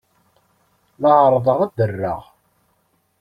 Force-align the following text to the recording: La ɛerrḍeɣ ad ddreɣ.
La 1.01 1.09
ɛerrḍeɣ 1.23 1.59
ad 1.61 1.71
ddreɣ. 1.73 2.21